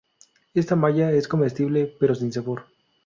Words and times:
Esta 0.55 0.75
malla 0.75 1.11
es 1.11 1.27
comestible, 1.27 1.95
pero 1.99 2.15
sin 2.15 2.33
sabor. 2.33 2.65